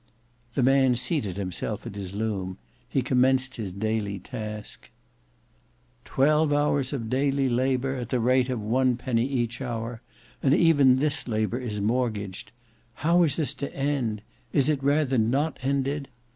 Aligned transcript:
The 0.55 0.63
man 0.63 0.95
seated 0.95 1.37
himself 1.37 1.85
at 1.85 1.93
his 1.93 2.11
loom; 2.11 2.57
he 2.89 3.03
commenced 3.03 3.57
his 3.57 3.71
daily 3.71 4.17
task. 4.17 4.89
"Twelve 6.05 6.51
hours 6.51 6.91
of 6.91 7.07
daily 7.07 7.47
labour 7.47 7.97
at 7.97 8.09
the 8.09 8.19
rate 8.19 8.49
of 8.49 8.59
one 8.59 8.97
penny 8.97 9.27
each 9.27 9.61
hour; 9.61 10.01
and 10.41 10.55
even 10.55 10.97
this 10.97 11.27
labour 11.27 11.59
is 11.59 11.81
mortgaged! 11.81 12.51
How 13.05 13.21
is 13.21 13.35
this 13.35 13.53
to 13.53 13.71
end? 13.75 14.23
Is 14.51 14.69
it 14.69 14.81
rather 14.81 15.19
not 15.19 15.59
ended?" 15.61 16.07